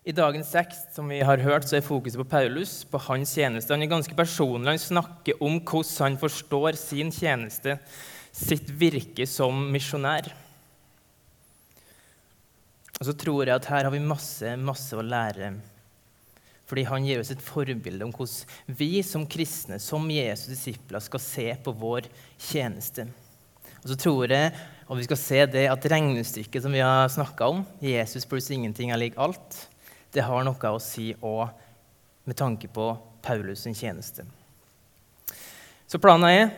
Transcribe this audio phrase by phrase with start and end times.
[0.00, 3.74] I dagens tekst som vi har hørt, så er fokuset på Paulus, på hans tjeneste.
[3.74, 4.72] Han er ganske personlig.
[4.72, 7.76] Han snakker om hvordan han forstår sin tjeneste,
[8.32, 10.30] sitt virke som misjonær.
[12.96, 15.52] Og så tror jeg at her har vi masse, masse å lære.
[16.70, 21.22] Fordi han gir oss et forbilde om hvordan vi som kristne, som Jesus' disipler, skal
[21.24, 22.08] se på vår
[22.38, 23.04] tjeneste.
[23.82, 24.52] Og så tror jeg,
[24.88, 28.92] og vi skal se det, at regnestykket som vi har snakka om, Jesus pluss ingenting
[28.92, 29.66] er lik alt,
[30.12, 31.48] det har noe å si òg
[32.26, 32.90] med tanke på
[33.22, 34.26] Paulus' sin tjeneste.
[35.86, 36.52] Så planen er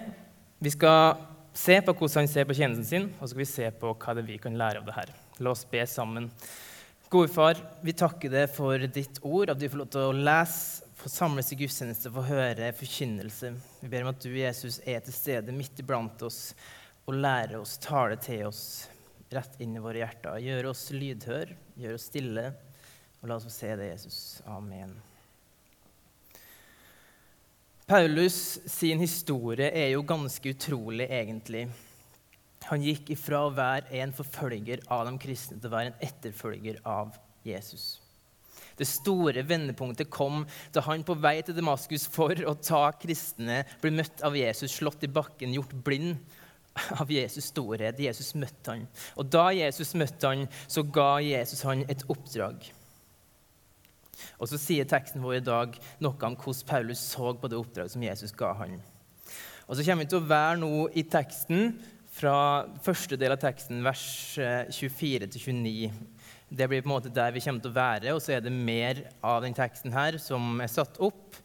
[0.63, 1.17] vi skal
[1.53, 4.15] se på hvordan han ser på tjenesten sin, og så skal vi se på hva
[4.17, 5.13] det vi kan lære av det her.
[5.43, 6.31] La oss be sammen.
[7.13, 10.87] Gode far, vi takker deg for ditt ord, at vi får lov til å lese,
[10.97, 13.51] få samles i gudstjeneste, få høre forkynnelse.
[13.83, 16.53] Vi ber om at du, Jesus, er til stede midt iblant oss
[17.09, 18.63] og lærer oss, tale til oss
[19.35, 20.39] rett inn i våre hjerter.
[20.45, 22.47] Gjør oss lydhør, gjør oss stille.
[23.23, 24.19] Og la oss få se det, Jesus.
[24.51, 24.93] Amen.
[27.87, 31.67] Paulus sin historie er jo ganske utrolig, egentlig.
[32.71, 36.79] Han gikk ifra å være en forfølger av de kristne til å være en etterfølger
[36.89, 37.15] av
[37.47, 38.01] Jesus.
[38.79, 43.93] Det store vendepunktet kom da han på vei til Damaskus for å ta kristne ble
[43.95, 46.17] møtt av Jesus, slått i bakken, gjort blind
[46.99, 48.01] av Jesus' storhet.
[48.01, 48.87] Jesus møtte han.
[49.21, 52.73] Og da Jesus møtte han, så ga Jesus han et oppdrag.
[54.39, 57.95] Og så sier teksten vår i dag noe om hvordan Paulus så på det oppdraget
[57.95, 58.79] som Jesus ga han.
[59.69, 61.75] Og så kommer vi til å være nå i teksten
[62.13, 62.37] fra
[62.85, 64.05] første del av teksten, vers
[64.37, 65.93] 24 eh, 29.
[66.53, 68.53] Det blir på en måte der vi kommer til å være, og så er det
[68.53, 71.39] mer av den teksten her som er satt opp.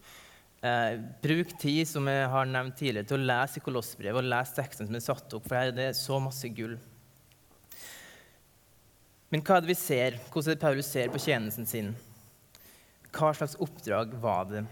[0.60, 4.58] Eh, bruk tid, som jeg har nevnt tidligere, til å lese i Kolossbrevet og lese
[4.58, 6.76] teksten som er satt opp, for her er det så masse gull.
[9.32, 10.20] Men hva er det vi ser?
[10.28, 11.94] Hvordan er det Paulus ser på tjenesten sin?
[13.18, 14.64] Hva slags oppdrag var det?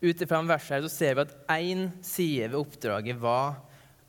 [0.00, 3.58] Ut fra verset her så ser vi at én side ved oppdraget var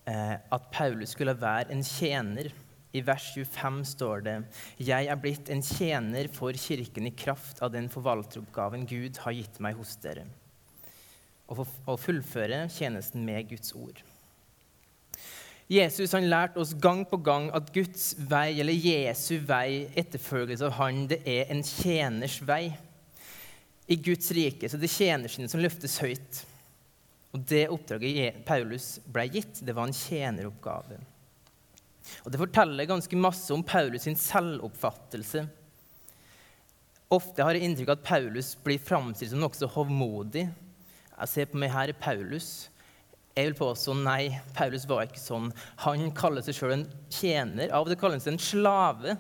[0.08, 2.48] eh, at Paulus skulle være en tjener.
[2.96, 4.38] I vers 25 står det
[4.88, 9.60] Jeg er blitt en tjener for Kirken i kraft av den forvalteroppgaven Gud har gitt
[9.64, 10.26] meg hos dere.
[11.52, 14.00] Å fullføre tjenesten med Guds ord.
[15.72, 20.74] Jesus han lærte oss gang på gang at Guds vei, eller Jesu vei, etterfølgelse av
[20.82, 22.74] han, det er en tjeners vei.
[23.88, 26.42] I Guds rike så det er tjenersene som løftes høyt.
[27.32, 31.00] Og Det oppdraget Paulus ble gitt, det var en tjeneroppgave.
[32.26, 35.46] Og Det forteller ganske masse om Paulus sin selvoppfattelse.
[37.12, 40.50] Ofte har jeg inntrykk av at Paulus blir framstilt som nokså hovmodig.
[41.16, 42.68] Jeg ser på meg her i Paulus.
[43.32, 45.52] Jeg vil påstå nei, Paulus var ikke sånn.
[45.86, 47.70] Han kaller seg sjøl en tjener.
[47.72, 49.14] Av og til kaller han seg en slave.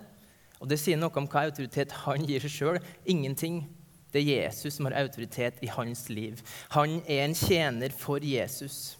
[0.59, 2.79] Og Det sier noe om hva autoritet han gir seg sjøl.
[3.07, 3.63] Ingenting.
[4.11, 6.41] Det er Jesus som har autoritet i hans liv.
[6.75, 8.97] Han er en tjener for Jesus,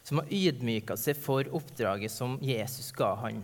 [0.00, 3.42] som har ydmyka seg for oppdraget som Jesus ga han.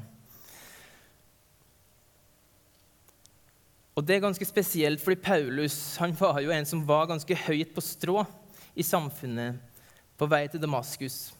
[3.92, 7.76] Og Det er ganske spesielt, fordi Paulus han var jo en som var ganske høyt
[7.76, 8.24] på strå
[8.72, 9.60] i samfunnet
[10.22, 11.32] på vei til Damaskus.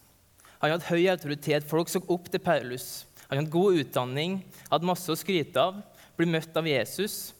[0.62, 1.66] Han hadde høy autoritet.
[1.66, 3.04] Folk så opp til Paulus.
[3.28, 5.78] Han hadde god utdanning, hadde masse å skryte av,
[6.18, 7.32] ble møtt av Jesus.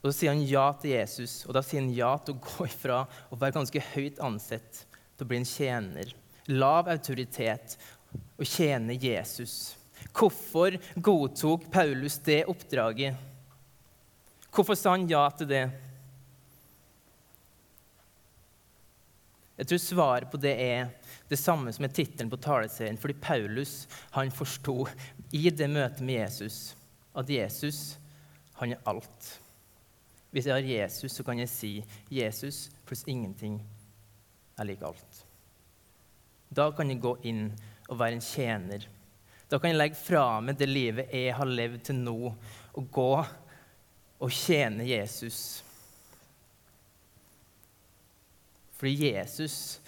[0.00, 2.66] Og Så sier han ja til Jesus, og da sier han ja til å gå
[2.70, 3.02] ifra
[3.32, 6.14] å være ganske høyt ansett til å bli en tjener.
[6.52, 7.78] Lav autoritet
[8.14, 9.74] og tjene Jesus.
[10.14, 13.16] Hvorfor godtok Paulus det oppdraget?
[14.54, 15.64] Hvorfor sa han ja til det?
[19.54, 20.88] Jeg tror svaret på det er
[21.30, 22.98] det samme som er tittelen på taleserien.
[22.98, 23.84] Fordi Paulus
[24.16, 24.82] han forsto
[25.30, 26.74] i det møtet med Jesus
[27.14, 27.96] at Jesus,
[28.58, 29.28] han er alt.
[30.34, 31.70] Hvis jeg har Jesus, så kan jeg si
[32.10, 33.60] Jesus pluss ingenting
[34.58, 35.20] er lik alt.
[36.50, 37.46] Da kan jeg gå inn
[37.88, 38.86] og være en tjener.
[39.50, 42.18] Da kan jeg legge fra meg det livet jeg har levd til nå,
[42.74, 43.10] og gå
[44.24, 45.63] og tjene Jesus.
[48.78, 49.80] Fordi Jesus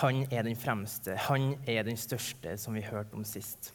[0.00, 3.72] han er den fremste, han er den største, som vi hørte om sist.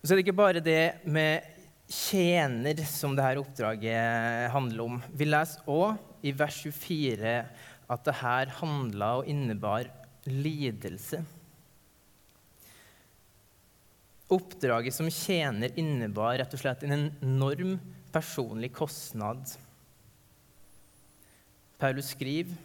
[0.00, 1.44] Så er det ikke bare det med
[1.92, 5.00] tjener som dette oppdraget handler om.
[5.12, 7.34] Vi leser òg i vers 24
[7.86, 9.90] at det her handla og innebar
[10.26, 11.20] lidelse.
[14.32, 17.76] Oppdraget som tjener innebar rett og slett en enorm
[18.14, 19.44] personlig kostnad.
[21.78, 22.56] Paulus skriver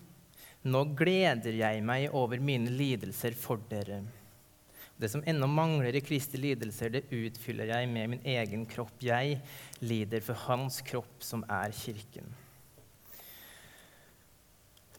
[0.64, 4.04] nå gleder jeg meg over mine lidelser for dere.
[5.02, 8.94] Det som ennå mangler i Kristi lidelser, det utfyller jeg med min egen kropp.
[9.02, 9.40] Jeg
[9.82, 12.30] lider for hans kropp, som er kirken.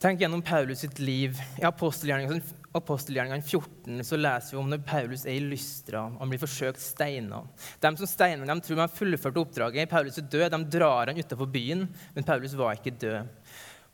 [0.03, 1.39] Tenk gjennom Paulus sitt liv.
[1.61, 6.09] I apostelgjerningene 14 så leser vi om når Paulus er i Lystra.
[6.19, 7.45] Han blir forsøkt steina.
[7.79, 9.91] De som steiner dem, tror de har fullført oppdraget.
[9.93, 10.49] Paulus er død.
[10.57, 11.87] De drar han utenfor byen,
[12.17, 13.31] men Paulus var ikke død.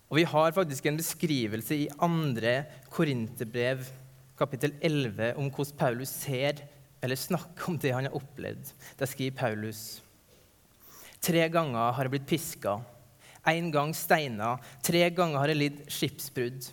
[0.08, 3.84] Og Vi har faktisk en beskrivelse i andre Korinterbrev,
[4.38, 6.62] kapittel 11, om hvordan Paulus ser
[7.02, 8.72] eller snakker om det han har opplevd.
[8.98, 10.02] Der skriver Paulus
[11.20, 12.78] Tre ganger har jeg blitt piska
[13.48, 16.68] én gang steina, tre ganger har jeg lidd skipsbrudd.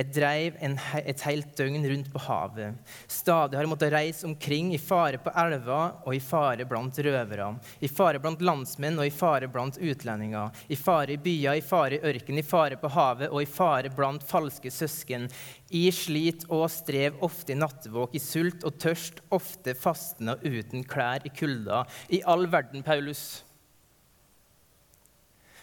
[0.00, 2.92] Jeg dreiv en, et helt døgn rundt på havet.
[3.04, 7.48] Stadig har jeg måttet reise omkring, i fare på elver og i fare blant røvere.
[7.84, 10.56] I fare blant landsmenn og i fare blant utlendinger.
[10.72, 13.92] I fare i byer, i fare i ørken, i fare på havet og i fare
[13.92, 15.28] blant falske søsken.
[15.68, 20.86] I slit og strev, ofte i nattevåk, i sult og tørst, ofte fastende og uten
[20.88, 21.84] klær, i kulda.
[22.08, 23.42] I all verden, Paulus.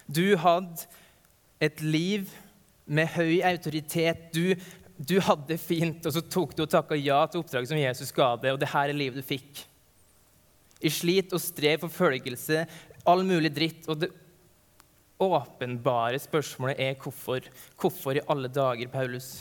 [0.06, 0.86] Du hadde
[1.58, 2.30] et liv
[2.88, 4.30] med høy autoritet.
[4.34, 4.56] Du,
[4.98, 8.14] du hadde det fint, og så tok du og takka ja til oppdraget som Jesus
[8.16, 9.66] ga deg, og det her er livet du fikk.
[10.82, 12.64] I slit og strev, forfølgelse,
[13.10, 13.88] all mulig dritt.
[13.90, 14.12] Og det
[15.24, 17.48] åpenbare spørsmålet er hvorfor.
[17.80, 19.32] Hvorfor i alle dager, Paulus?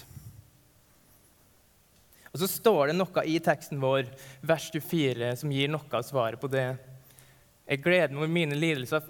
[2.32, 4.08] Og så står det noe i teksten vår,
[4.44, 6.70] vers 24, som gir noe av svaret på det.
[7.66, 9.04] Jeg gleder meg over mine lidelser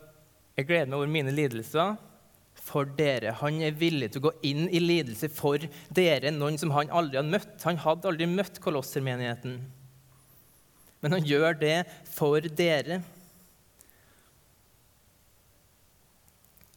[0.56, 1.98] jeg gleder meg over mine lidelser
[2.62, 3.34] for dere.
[3.40, 5.62] Han er villig til å gå inn i lidelse for
[5.94, 7.58] dere, noen som han aldri hadde møtt.
[7.68, 9.58] Han hadde aldri møtt kolossermenigheten.
[11.04, 11.76] Men han gjør det
[12.10, 13.02] for dere.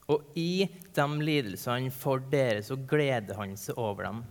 [0.10, 0.66] Og i
[0.98, 4.22] de lidelsene for dere så gleder han seg over dem.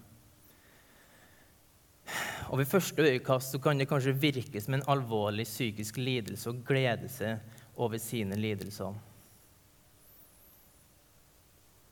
[2.48, 6.60] Og Ved første øyekast så kan det kanskje virke som en alvorlig psykisk lidelse å
[6.66, 8.94] glede seg over sine lidelser.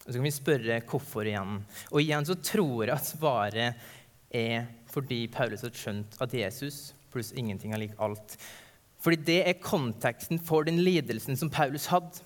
[0.07, 1.59] Og så kan vi spørre hvorfor igjen.
[1.91, 3.89] Og igjen så tror jeg at svaret
[4.31, 8.37] er fordi Paulus har skjønt at Jesus pluss ingenting er lik alt.
[9.03, 12.23] Fordi det er konteksten for den lidelsen som Paulus hadde.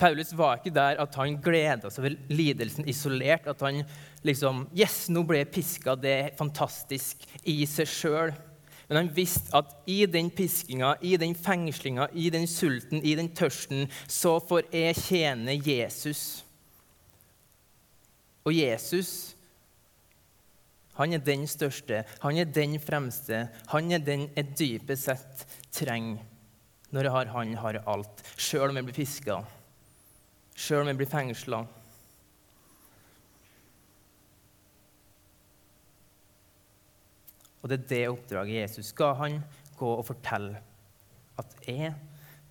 [0.00, 3.46] Paulus var ikke der at han gleda seg over lidelsen isolert.
[3.50, 3.82] At han
[4.26, 5.94] liksom Yes, nå ble jeg piska.
[5.94, 8.32] Det er fantastisk i seg sjøl.
[8.90, 13.28] Men han visste at i den piskinga, i den fengslinga, i den sulten, i den
[13.38, 16.42] tørsten, så får jeg tjene Jesus.
[18.42, 19.36] Og Jesus,
[20.98, 26.26] han er den største, han er den fremste, han er den jeg dypest sett trenger.
[26.90, 28.24] Når jeg har han, har alt.
[28.34, 29.36] Sjøl om jeg blir fiska,
[30.58, 31.62] sjøl om jeg blir fengsla.
[37.60, 39.40] Og det er det oppdraget Jesus ga han,
[39.76, 40.60] gå og fortelle
[41.40, 41.94] at jeg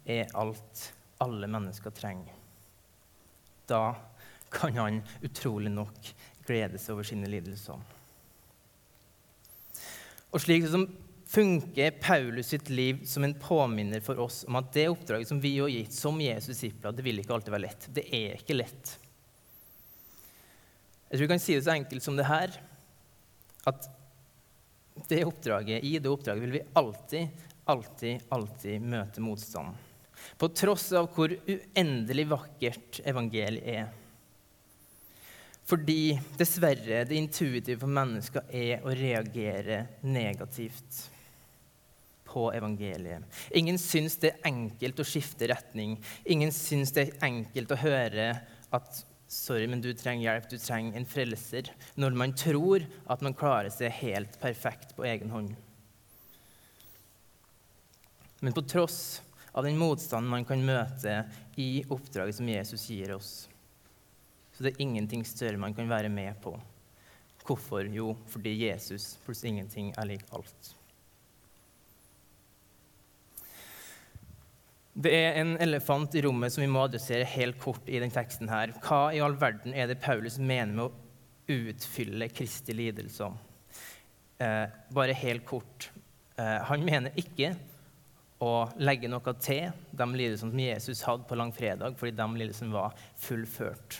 [0.10, 0.88] er alt
[1.22, 2.34] alle mennesker trenger.
[3.70, 3.94] Da
[4.54, 6.14] kan han utrolig nok
[6.48, 7.78] glede seg over sine lidelser.
[10.30, 10.88] Og slik som
[11.30, 15.56] funker Paulus sitt liv som en påminner for oss om at det oppdraget som vi
[15.60, 17.88] har gitt som Jesus disipler, det vil ikke alltid være lett.
[17.94, 18.96] Det er ikke lett.
[21.10, 22.54] Jeg tror vi kan si det så enkelt som det her,
[23.70, 23.90] at
[25.08, 29.88] det oppdraget, i det oppdraget vil vi alltid, alltid, alltid møte motstand.
[30.38, 33.88] På tross av hvor uendelig vakkert evangeliet er.
[35.70, 41.04] Fordi dessverre det intuitive for mennesker er å reagere negativt
[42.30, 43.26] på evangeliet.
[43.58, 45.96] Ingen syns det er enkelt å skifte retning.
[46.30, 48.32] Ingen syns det er enkelt å høre
[48.74, 51.68] at Sorry, men du trenger hjelp, du trenger en frelser.
[52.02, 55.52] Når man tror at man klarer seg helt perfekt på egen hånd.
[58.40, 59.22] Men på tross
[59.52, 61.22] av den motstanden man kan møte
[61.62, 63.32] i oppdraget som Jesus gir oss,
[64.56, 66.56] så det er ingenting større man kan være med på.
[67.46, 67.86] Hvorfor?
[67.94, 70.74] Jo, fordi Jesus pluss ingenting er lik alt.
[74.94, 78.50] Det er en elefant i rommet som vi må adressere helt kort i den teksten.
[78.50, 78.74] her.
[78.84, 80.94] Hva i all verden er det Paulus mener med å
[81.50, 82.74] utfylle Kristi
[83.22, 83.38] om?
[84.40, 85.90] Eh, bare helt kort.
[86.38, 87.56] Eh, han mener ikke
[88.40, 92.96] å legge noe til de lidelsene som Jesus hadde på langfredag, fordi de lidelsene var
[93.20, 94.00] fullført.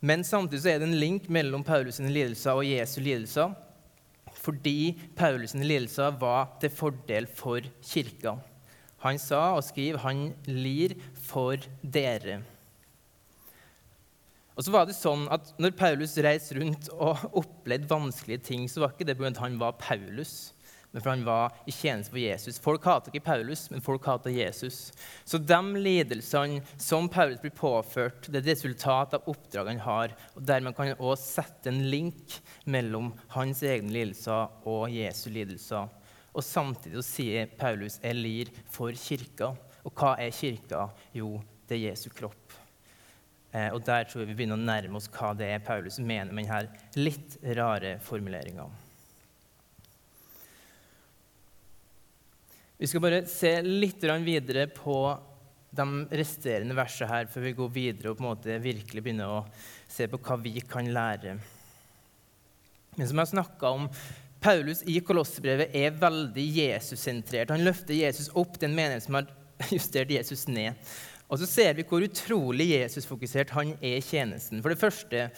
[0.00, 3.52] Men samtidig er det en link mellom Paulus' lidelser og Jesu lidelser,
[4.40, 8.38] fordi Paulus' lidelser var til fordel for kirka.
[9.04, 12.40] Han sa og skriver han lir for dere.
[14.60, 18.82] Og så var det sånn at Når Paulus reiste rundt og opplevde vanskelige ting, så
[18.82, 20.52] var ikke det fordi han var Paulus,
[20.90, 22.58] men fordi han var i tjeneste for Jesus.
[22.60, 24.90] Folk hater ikke Paulus, men folk hater Jesus.
[25.24, 30.16] Så de lidelsene som Paulus blir påført, det er et resultat av oppdraget han har.
[30.34, 35.88] og Dermed kan han også sette en link mellom hans egne lidelser og Jesu lidelser.
[36.34, 39.56] Og samtidig sier Paulus 'jeg lir for kirka'.
[39.84, 40.90] Og hva er kirka?
[41.14, 42.52] Jo, det er Jesu kropp.
[43.52, 46.32] Eh, og Der tror jeg vi begynner å nærme oss hva det er Paulus mener
[46.32, 48.68] med denne litt rare formuleringa.
[52.78, 55.20] Vi skal bare se litt videre på
[55.70, 55.84] de
[56.16, 59.42] resterende versene her før vi går videre og på en måte virkelig begynner å
[59.86, 61.38] se på hva vi kan lære.
[62.96, 63.90] Men som jeg snakka om,
[64.40, 67.52] Paulus i Kolossebrevet er veldig Jesus-sentrert.
[67.52, 69.30] Han løfter Jesus opp, den menighet som har
[69.74, 70.78] justert Jesus ned.
[71.30, 74.62] Og så ser vi hvor utrolig Jesus-fokusert han er i tjenesten.
[74.64, 75.28] For det første,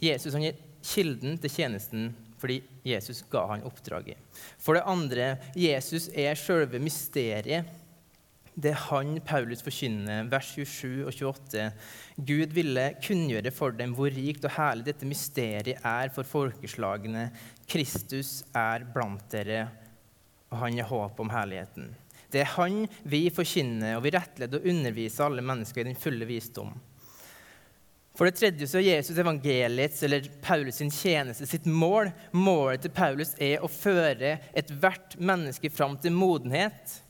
[0.00, 2.10] Jesus han er kilden til tjenesten
[2.40, 4.16] fordi Jesus ga han oppdraget.
[4.56, 7.68] For det andre, Jesus er selve mysteriet.
[8.60, 11.62] Det er han Paulus forkynner, vers 27 og 28.
[12.28, 17.30] Gud ville kunngjøre for dem hvor rikt og herlig dette mysteriet er for folkeslagene.
[17.70, 19.64] Kristus er blant dere,
[20.50, 21.88] og han er håp om herligheten.
[22.30, 26.28] Det er han vi forkynner, og vi rettleder og underviser alle mennesker i den fulle
[26.28, 26.74] visdom.
[28.18, 32.10] For det tredje så er Jesus evangeliets eller Paulus sin tjeneste sitt mål.
[32.36, 37.00] Målet til Paulus er å føre ethvert menneske fram til modenhet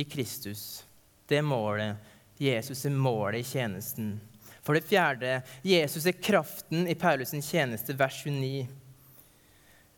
[0.00, 0.84] i Kristus.
[1.28, 1.96] Det er målet.
[2.40, 4.14] Jesus er målet i tjenesten.
[4.64, 8.66] For det fjerde Jesus er kraften i Paulus tjeneste, vers 29.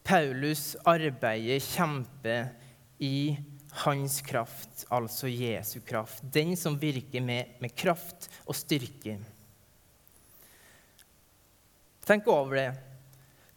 [0.02, 2.50] Paulus arbeider, kjemper
[2.98, 3.36] i
[3.84, 6.22] hans kraft, altså Jesu kraft.
[6.22, 9.16] Den som virker med, med kraft og styrke.
[12.02, 12.70] Tenk over det.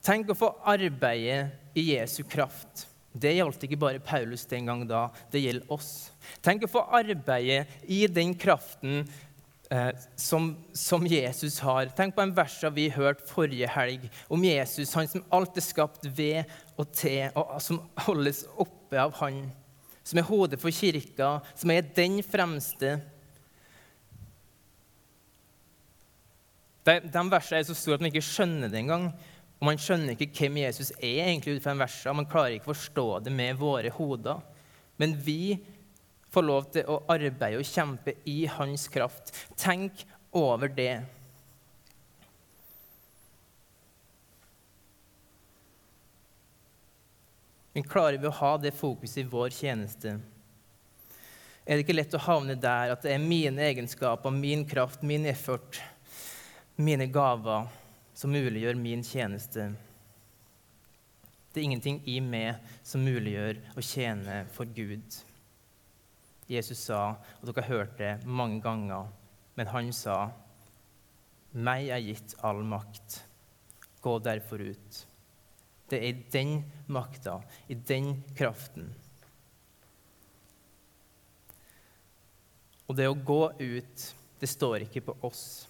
[0.06, 2.86] Tenk å få arbeide i Jesu kraft.
[3.16, 6.10] Det gjaldt ikke bare Paulus den gang da, det gjelder oss.
[6.44, 9.06] Tenk å få arbeide i den kraften
[9.72, 11.88] eh, som, som, Jesus har.
[11.96, 16.10] Tenk på en versa vi hørte forrige helg om Jesus, han som alt er skapt
[16.18, 16.44] ved
[16.76, 19.46] og til, og som holdes oppe av han.
[20.06, 22.98] Som er hodet for kirka, som er den fremste
[26.86, 29.08] De, de versene er så store at man ikke skjønner det engang.
[29.66, 32.54] Og man skjønner ikke hvem Jesus er egentlig ut fra en vers, og Man klarer
[32.54, 34.44] ikke å forstå det med våre hoder.
[35.02, 35.58] Men vi
[36.30, 39.32] får lov til å arbeide og kjempe i hans kraft.
[39.58, 40.04] Tenk
[40.38, 41.00] over det.
[47.74, 50.14] Men klarer vi å ha det fokuset i vår tjeneste?
[51.66, 55.26] Er det ikke lett å havne der at det er mine egenskaper, min kraft, min
[55.26, 55.82] effort
[56.78, 57.66] mine gaver
[58.16, 59.68] som muliggjør min tjeneste.
[61.52, 65.20] Det er ingenting i meg som muliggjør å tjene for Gud.
[66.52, 69.08] Jesus sa, og dere har hørt det mange ganger,
[69.56, 70.32] men han sa,
[71.54, 73.24] 'Meg er gitt all makt.
[74.02, 75.06] Gå derfor ut.'
[75.90, 78.94] Det er i den makta, i den kraften.
[82.88, 85.68] Og det å gå ut, det står ikke på oss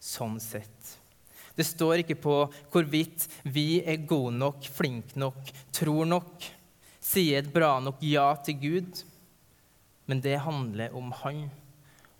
[0.00, 0.96] sånn sett.
[1.56, 2.36] Det står ikke på
[2.72, 6.48] hvorvidt vi er gode nok, flinke nok, tror nok,
[7.00, 9.04] sier et bra nok ja til Gud.
[10.06, 11.46] Men det handler om Han,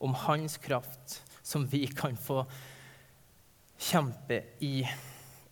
[0.02, 2.42] om Hans kraft, som vi kan få
[3.78, 4.80] kjempe i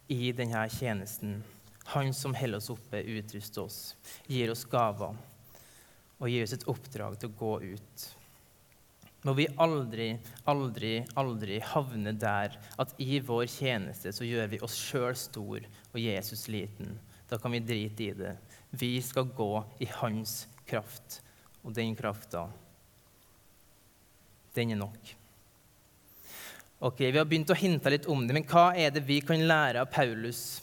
[0.08, 1.38] i denne tjenesten.
[1.84, 3.78] Han som holder oss oppe, utruster oss,
[4.28, 5.16] gir oss gaver
[6.20, 8.04] og gir oss et oppdrag til å gå ut
[9.24, 10.10] må vi aldri,
[10.44, 16.00] aldri, aldri havne der at i vår tjeneste så gjør vi oss sjøl stor og
[16.00, 16.98] Jesus liten.
[17.30, 18.34] Da kan vi drite i det.
[18.76, 21.22] Vi skal gå i hans kraft,
[21.64, 22.44] og den krafta,
[24.54, 25.14] den er nok.
[26.84, 29.40] Ok, Vi har begynt å hinte litt om det, men hva er det vi kan
[29.40, 30.60] lære av Paulus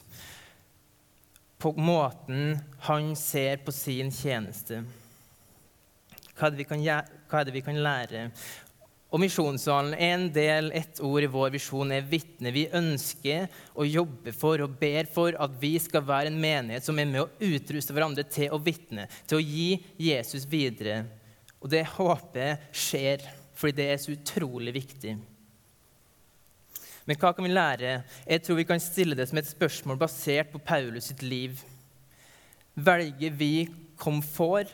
[1.61, 4.83] på måten han ser på sin tjeneste?
[6.41, 8.23] Hva er det vi kan, er det vi kan lære?
[9.13, 12.49] Og Misjonssalen er en del, ett ord i vår visjon er vitne.
[12.55, 13.45] Vi ønsker
[13.77, 17.21] å jobbe for og ber for at vi skal være en menighet som er med
[17.21, 19.67] å utruste hverandre til å vitne, til å gi
[20.01, 21.03] Jesus videre.
[21.61, 25.17] Og det håper jeg skjer, fordi det er så utrolig viktig.
[27.05, 27.99] Men hva kan vi lære?
[28.25, 31.61] Jeg tror vi kan stille det som et spørsmål basert på Paulus sitt liv.
[32.73, 33.67] Velger vi
[34.01, 34.73] komfort?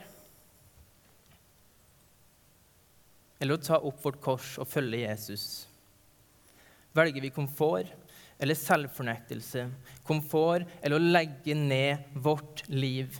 [3.39, 5.46] Eller å ta opp vårt kors og følge Jesus?
[6.98, 7.94] Velger vi komfort
[8.38, 9.67] eller selvfornektelse?
[10.08, 13.17] Komfort eller å legge ned vårt liv?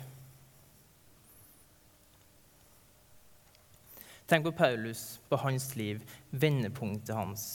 [4.28, 6.02] Tenk på Paulus, på hans liv,
[6.36, 7.46] vendepunktet hans.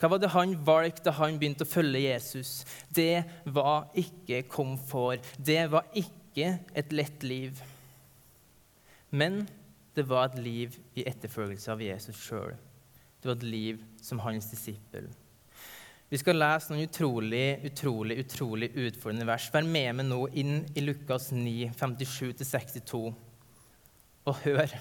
[0.00, 2.62] Hva var det han valgte da han begynte å følge Jesus?
[2.88, 5.24] Det var ikke komfort.
[5.36, 7.60] Det var ikke et lett liv.
[9.14, 9.44] Men
[9.94, 12.54] det var et liv i etterfølgelse av Jesus sjøl.
[13.20, 15.06] Det var et liv som hans disippel.
[16.10, 19.46] Vi skal lese noen utrolig, utrolig, utrolig utfordrende vers.
[19.54, 23.00] Vær med meg nå inn i Lukas 9, 57-62,
[24.24, 24.74] og hør.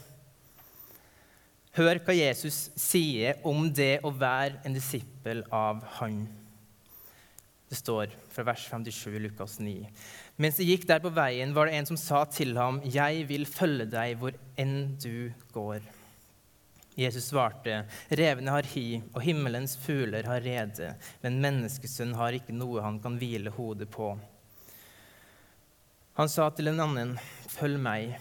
[1.73, 6.19] Hør hva Jesus sier om det å være en disippel av Han.
[7.65, 9.79] Det står fra vers 57 i Lukas 9.
[10.41, 13.45] Mens de gikk der på veien, var det en som sa til ham, 'Jeg vil
[13.45, 15.85] følge deg hvor enn du går.'
[16.97, 22.81] Jesus svarte, 'Revene har hi, og himmelens fugler har rede, men menneskesønnen har ikke noe
[22.81, 24.17] han kan hvile hodet på.'
[26.17, 28.17] Han sa til en annen, 'Følg meg.'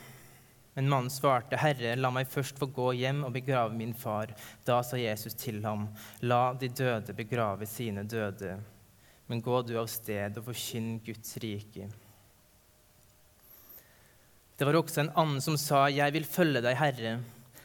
[0.75, 4.83] Men mannen svarte, 'Herre, la meg først få gå hjem og begrave min far.' Da
[4.83, 5.89] sa Jesus til ham,
[6.23, 8.61] 'La de døde begrave sine døde.'
[9.27, 11.89] Men gå du av sted og forkynn Guds rike.
[14.57, 17.21] Det var også en annen som sa, 'Jeg vil følge deg, Herre,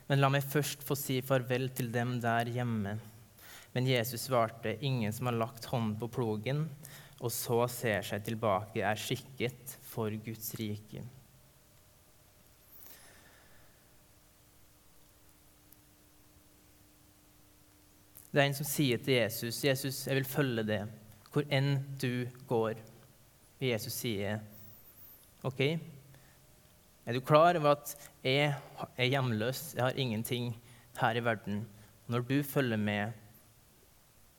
[0.07, 2.99] men la meg først få si farvel til dem der hjemme.'
[3.75, 6.69] Men Jesus svarte, 'Ingen som har lagt hånden på plogen,
[7.19, 11.03] og så ser seg tilbake, er skikket for Guds rike.'
[18.31, 20.87] Det er en som sier til Jesus, 'Jesus, jeg vil følge deg
[21.31, 22.81] hvor enn du går.'
[23.59, 24.39] Jesus sier,
[25.43, 25.79] 'OK,
[27.05, 28.53] er du klar over at jeg
[28.97, 30.53] er hjemløs, jeg har ingenting
[30.99, 31.65] her i verden?'
[32.07, 33.11] Når du følger med,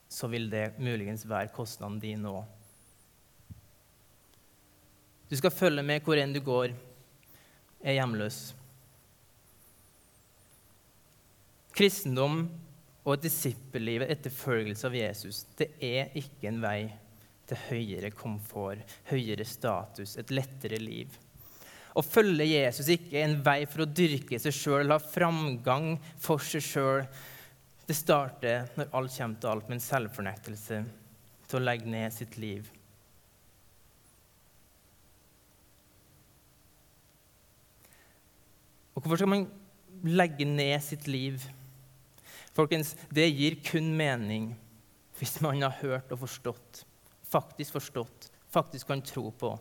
[0.09, 2.45] så vil det muligens være kostnaden din òg.
[5.31, 6.73] Du skal følge med hvor enn du går,
[7.85, 8.55] er hjemløs.
[11.77, 12.49] Kristendom
[13.05, 16.81] og et disippelliv, etterfølgelse av Jesus, det er ikke en vei
[17.49, 21.15] til høyere komfort, høyere status, et lettere liv.
[21.99, 26.43] Å følge Jesus ikke er en vei for å dyrke seg sjøl, ha framgang for
[26.45, 27.07] seg sjøl.
[27.89, 30.83] Det starter når alt kommer til alt, med en selvfornektelse
[31.49, 32.69] til å legge ned sitt liv.
[38.93, 39.47] Og hvorfor skal man
[40.05, 41.41] legge ned sitt liv?
[42.59, 44.51] Folkens, det gir kun mening
[45.19, 46.81] hvis man har hørt og forstått,
[47.31, 49.53] faktisk forstått, faktisk kan tro på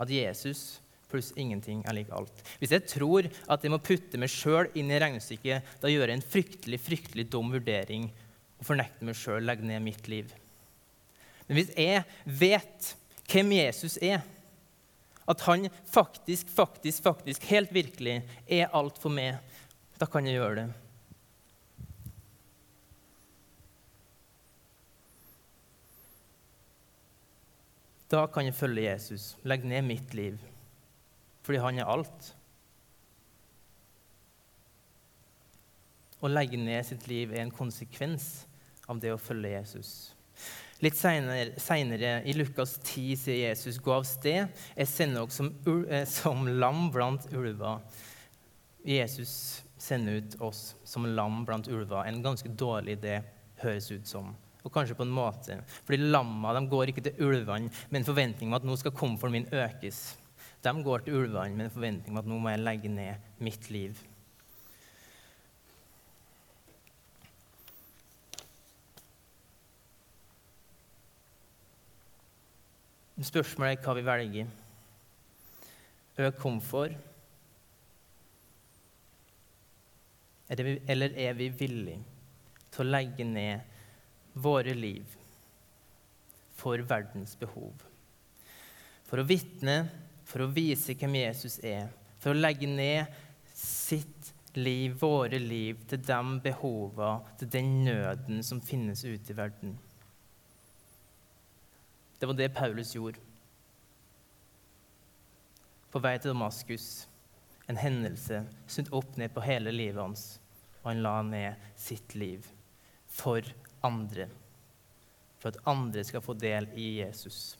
[0.00, 2.42] at Jesus pluss ingenting er lik alt.
[2.60, 6.20] Hvis jeg tror at jeg må putte meg sjøl inn i regnestykket, da gjør jeg
[6.20, 8.10] en fryktelig fryktelig dum vurdering
[8.58, 10.36] og fornekter meg sjøl, legger ned mitt liv.
[11.48, 12.92] Men hvis jeg vet
[13.30, 14.20] hvem Jesus er,
[15.24, 19.40] at han faktisk, faktisk, faktisk, helt virkelig er alt for meg,
[19.96, 20.70] da kan jeg gjøre det.
[28.14, 30.38] Da kan jeg følge Jesus, legge ned mitt liv,
[31.42, 32.28] fordi han er alt.
[36.22, 38.44] Å legge ned sitt liv er en konsekvens
[38.86, 39.90] av det å følge Jesus.
[40.84, 45.50] Litt seinere, i Lukas 10, sier Jesus, 'Gå av sted, jeg sender dere som,
[45.88, 47.80] eh, som lam blant ulver'.
[48.84, 52.06] Jesus sender ut oss som lam blant ulver.
[52.06, 53.22] En ganske dårlig idé,
[53.56, 55.58] høres ut som og kanskje på en måte.
[55.84, 59.36] Fordi lamma de går ikke til ulvene med en forventning om at nå skal komforten
[59.36, 60.16] min økes.
[60.64, 63.68] De går til ulvene med en forventning om at nå må jeg legge ned mitt
[63.70, 64.00] liv.
[73.24, 74.48] Spørsmålet er hva vi velger.
[76.24, 76.96] Økt komfort?
[80.48, 82.00] Eller er vi villige
[82.74, 83.73] til å legge ned
[84.34, 85.16] våre liv
[86.54, 87.72] for verdens behov.
[89.04, 89.84] For å vitne,
[90.26, 93.10] for å vise hvem Jesus er, for å legge ned
[93.54, 99.74] sitt liv, våre liv, til de behova, til den nøden som finnes ute i verden.
[102.18, 103.20] Det var det Paulus gjorde.
[105.92, 107.06] På vei til Damaskus,
[107.70, 110.24] en hendelse snudd opp ned på hele livet hans,
[110.82, 112.48] og han la ned sitt liv
[113.14, 113.46] for
[113.84, 114.28] andre.
[115.42, 117.58] For at andre skal få del i Jesus.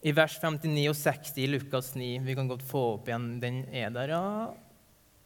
[0.00, 3.64] I vers 59 og 60 i Lukas 9, vi kan godt få opp igjen, den
[3.68, 4.22] er der, ja.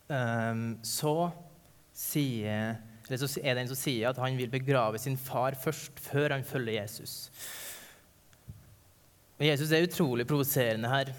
[0.05, 1.31] Um, så
[1.95, 6.33] sier så er det en som sier at han vil begrave sin far først, før
[6.33, 7.29] han følger Jesus.
[9.37, 11.13] Og Jesus er utrolig provoserende her.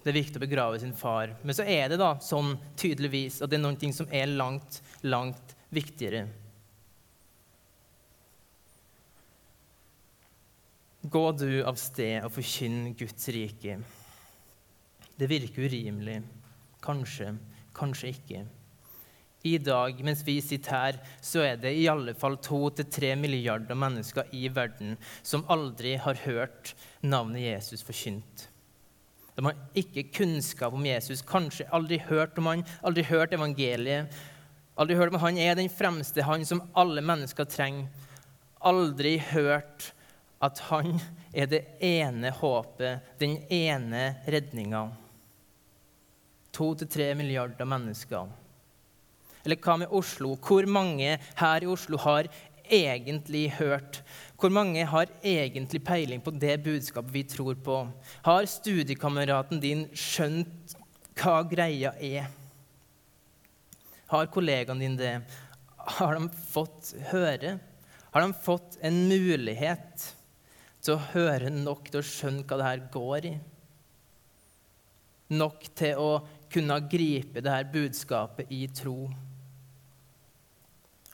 [0.00, 1.34] Det er viktig å begrave sin far.
[1.42, 5.52] Men så er det da sånn tydeligvis at det er noe som er langt, langt
[5.74, 6.24] viktigere.
[11.10, 13.76] Gå du av sted og forkynn Guds rike.
[15.16, 16.16] Det virker urimelig.
[16.82, 17.34] Kanskje,
[17.76, 18.40] kanskje ikke.
[19.46, 23.12] I dag, mens vi sitter her, så er det i alle fall to til tre
[23.18, 26.72] milliarder mennesker i verden som aldri har hørt
[27.04, 28.48] navnet Jesus forkynt.
[29.36, 34.10] De har ikke kunnskap om Jesus, kanskje aldri hørt om han, aldri hørt evangeliet.
[34.80, 37.92] Aldri hørt om han er den fremste, han som alle mennesker trenger.
[38.66, 39.92] Aldri hørt
[40.42, 40.98] at han
[41.32, 44.88] er det ene håpet, den ene redninga.
[46.56, 48.28] To til tre milliarder mennesker.
[49.46, 50.34] Eller hva med Oslo?
[50.42, 52.28] Hvor mange her i Oslo har
[52.66, 54.00] egentlig hørt?
[54.40, 57.84] Hvor mange har egentlig peiling på det budskapet vi tror på?
[58.26, 60.76] Har studiekameraten din skjønt
[61.16, 62.26] hva greia er?
[64.10, 65.14] Har kollegaene dine det?
[65.96, 67.56] Har de fått høre?
[68.10, 70.12] Har de fått en mulighet
[70.86, 73.36] til å høre nok til å skjønne hva det her går i?
[75.36, 76.10] Nok til å
[76.52, 79.08] kunne gripe det her budskapet i tro?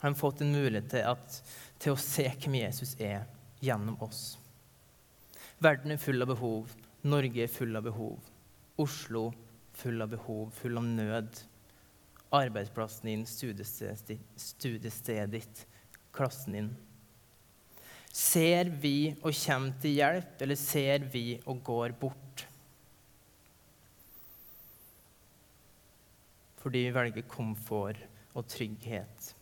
[0.03, 1.37] har han fått en mulighet til, at,
[1.79, 3.23] til å se hvem Jesus er,
[3.63, 4.39] gjennom oss.
[5.63, 6.73] Verden er full av behov.
[7.07, 8.19] Norge er full av behov.
[8.83, 9.29] Oslo
[9.79, 11.31] full av behov, full av nød.
[12.35, 15.63] Arbeidsplassen din, studiestedet ditt,
[16.11, 16.73] klassen din.
[18.12, 22.44] Ser vi og kommer til hjelp, eller ser vi og går bort?
[26.61, 27.98] Fordi vi velger komfort
[28.37, 29.33] og trygghet.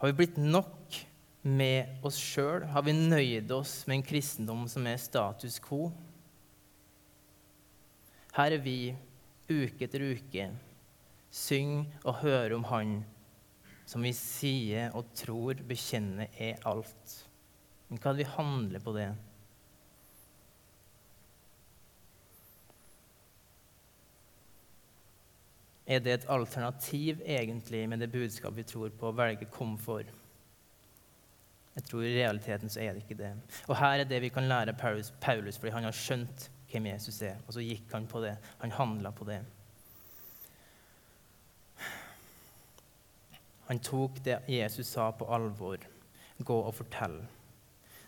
[0.00, 0.96] Har vi blitt nok
[1.42, 2.62] med oss sjøl?
[2.70, 5.90] Har vi nøyd oss med en kristendom som er status quo?
[8.38, 8.94] Her er vi
[9.50, 10.46] uke etter uke,
[11.34, 13.00] syng og hører om Han
[13.90, 17.16] som vi sier og tror, bekjenner er alt.
[17.88, 19.08] Men hva vi handler på det?
[25.90, 30.12] Er det et alternativ egentlig med det budskapet vi tror på, å velge komfort?
[31.74, 33.32] Jeg tror I realiteten så er det ikke det.
[33.66, 37.18] Og Her er det vi kan lære Paulus, Paulus fordi han har skjønt hvem Jesus
[37.26, 37.42] er.
[37.48, 38.36] Og så gikk han på det.
[38.62, 39.40] Han handla på det.
[43.70, 45.78] Han tok det Jesus sa, på alvor.
[46.38, 47.20] Gå og fortell.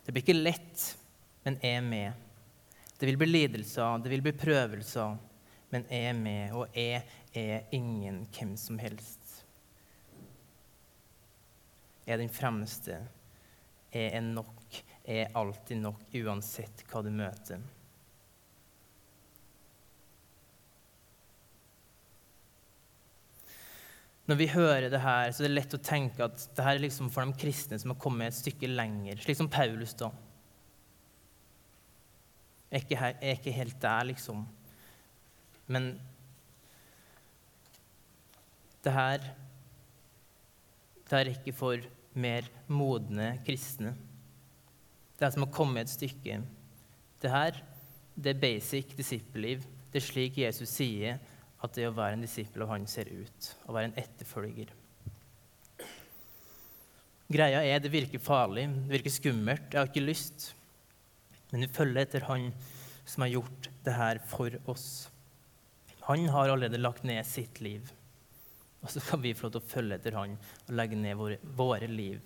[0.03, 0.87] Det blir ikke lett,
[1.46, 2.25] men er med.
[2.98, 5.14] Det vil bli lidelser, det vil bli prøvelser,
[5.70, 6.57] men er med.
[6.59, 9.44] Og er er ingen hvem som helst.
[12.07, 12.98] Er den fremste,
[13.92, 17.62] er en nok, er alltid nok, uansett hva du møter.
[24.33, 27.11] Når vi hører det her, så det lett å tenke at det her er liksom
[27.12, 29.92] for de kristne som har kommet et stykke lenger, slik som Paulus.
[29.92, 30.09] da.
[32.71, 34.47] Jeg er ikke, her, jeg er ikke helt der, liksom.
[35.68, 35.90] Men
[38.81, 39.29] det her
[41.11, 41.85] det er ikke for
[42.16, 43.92] mer modne kristne.
[45.18, 46.40] Det er som å komme et stykke.
[47.21, 47.61] Det her
[48.16, 49.68] det er basic disippelliv.
[49.92, 51.21] Det er slik Jesus sier
[51.62, 53.51] at det å være en disippel av han ser ut.
[53.68, 54.72] Å være en etterfølger.
[57.33, 59.70] Greia er det virker farlig, det virker skummelt.
[59.70, 60.51] Jeg har ikke lyst.
[61.53, 62.51] Men vi følger etter han
[63.09, 64.87] som har gjort det her for oss.
[66.09, 67.88] Han har allerede lagt ned sitt liv.
[68.83, 71.38] Og så skal vi få lov til å følge etter han og legge ned våre,
[71.57, 72.18] våre liv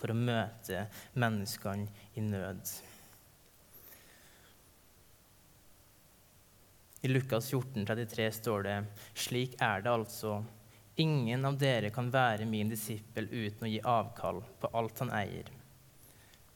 [0.00, 0.86] for å møte
[1.20, 1.86] menneskene
[2.18, 2.72] i nød.
[7.00, 8.76] I Lukas 14, 33 står det
[9.14, 10.40] slik er det altså.
[11.00, 15.48] Ingen av dere kan være min disippel uten å gi avkall på alt han eier.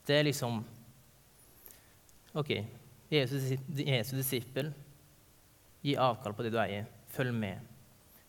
[0.04, 0.60] Det er liksom
[2.34, 2.50] OK,
[3.08, 3.46] Jesus,
[3.78, 4.72] Jesus disippel.
[5.84, 6.88] Gi avkall på det du eier.
[7.14, 7.60] Følg med.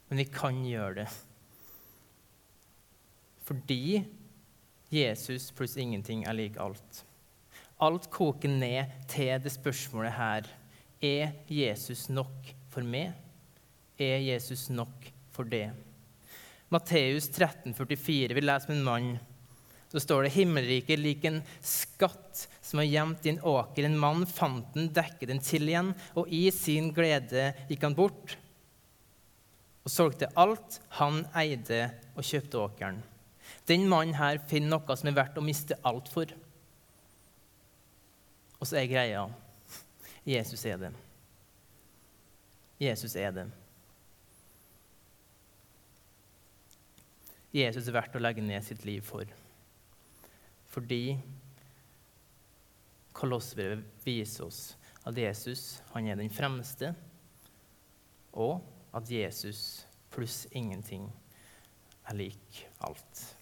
[0.08, 1.08] Men vi kan gjøre det.
[3.46, 4.06] Fordi
[4.94, 7.02] Jesus pluss ingenting er lik alt.
[7.84, 10.48] Alt koker ned til det spørsmålet her.
[11.06, 13.14] Er Jesus nok for meg?
[14.00, 15.70] Er Jesus nok for det?
[16.74, 19.12] Matteus 13, 44, vi leser om en mann.
[19.92, 23.86] Så står det himmelriket lik en skatt som er gjemt i en åker.
[23.86, 28.36] En mann fant den, dekket den til igjen, og i sin glede gikk han bort
[29.86, 33.02] og solgte alt han eide, og kjøpte åkeren.
[33.70, 36.32] Den mannen her finner noe som er verdt å miste alt for.
[38.58, 39.28] Og så er greia
[40.26, 40.92] Jesus er det.
[42.82, 43.46] Jesus er det.
[47.56, 49.30] Jesus er verdt å legge ned sitt liv for.
[50.74, 51.16] Fordi
[53.16, 54.64] Kolossbrevet viser oss
[55.08, 56.92] at Jesus han er den fremste,
[58.34, 58.60] og
[58.96, 61.08] at Jesus pluss ingenting
[62.10, 63.35] er lik alt.